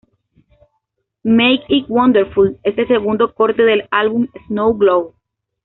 [1.25, 5.13] Make It Wonderful es el segundo corte del álbum Snow Globe.